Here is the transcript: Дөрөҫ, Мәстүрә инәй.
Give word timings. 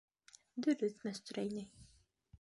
Дөрөҫ, 0.67 0.97
Мәстүрә 1.09 1.47
инәй. 1.53 1.71